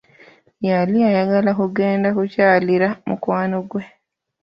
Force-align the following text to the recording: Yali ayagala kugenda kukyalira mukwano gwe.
Yali 0.69 0.97
ayagala 1.09 1.51
kugenda 1.59 2.07
kukyalira 2.17 2.87
mukwano 3.07 3.57
gwe. 3.69 3.83